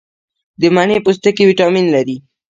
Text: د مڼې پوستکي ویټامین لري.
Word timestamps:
د 0.61 0.63
مڼې 0.75 0.97
پوستکي 1.05 1.43
ویټامین 1.47 1.85
لري. 1.95 2.17